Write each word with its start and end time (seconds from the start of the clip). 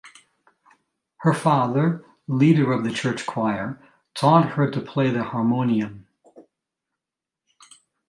Her 1.17 1.31
father, 1.31 2.03
leader 2.27 2.73
of 2.73 2.83
the 2.83 2.91
church 2.91 3.27
choir, 3.27 3.77
taught 4.15 4.53
her 4.53 4.71
to 4.71 4.81
play 4.81 5.11
the 5.11 5.23
harmonium. 5.25 6.07